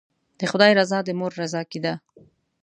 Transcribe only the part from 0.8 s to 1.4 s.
د مور